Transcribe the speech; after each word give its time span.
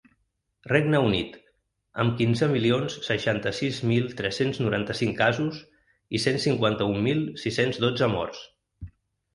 Regne 0.69 1.01
Unit, 1.09 1.35
amb 2.03 2.15
quinze 2.21 2.49
milions 2.53 2.95
seixanta-sis 3.09 3.83
mil 3.93 4.09
tres-cents 4.23 4.61
noranta-cinc 4.65 5.15
casos 5.23 5.61
i 6.21 6.25
cent 6.27 6.43
cinquanta-un 6.49 7.01
mil 7.11 7.25
sis-cents 7.45 7.83
dotze 7.87 8.11
morts. 8.19 8.45